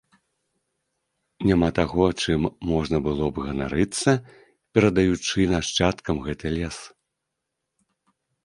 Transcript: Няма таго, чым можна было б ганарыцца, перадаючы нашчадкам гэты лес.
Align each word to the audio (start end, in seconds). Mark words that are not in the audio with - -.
Няма 1.49 1.67
таго, 1.79 2.05
чым 2.23 2.47
можна 2.71 2.97
было 3.07 3.25
б 3.35 3.43
ганарыцца, 3.49 4.09
перадаючы 4.79 5.39
нашчадкам 5.55 6.15
гэты 6.31 6.47
лес. 6.59 6.77